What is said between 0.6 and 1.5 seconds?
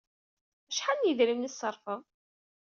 Acḥal n yedrimen